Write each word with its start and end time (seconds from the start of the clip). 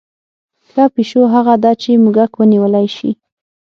ښه 0.69 0.83
پیشو 0.95 1.21
هغه 1.33 1.53
ده 1.63 1.71
چې 1.81 1.89
موږک 2.03 2.31
ونیولی 2.35 2.87
شي. 2.95 3.11